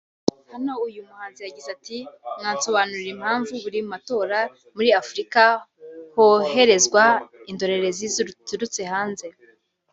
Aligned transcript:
hano 0.51 0.73
uyu 0.87 1.01
muhanzi 1.09 1.39
yagize 1.41 1.67
ati 1.77 1.97
“Mwansobanurira 2.37 3.09
impamvu 3.15 3.53
buri 3.63 3.79
matora 3.91 4.39
muri 4.75 4.89
Afurika 5.01 5.41
hoherezwa 6.13 7.03
indorerezi 7.51 8.05
ziturutse 8.15 8.81
hanze 8.91 9.25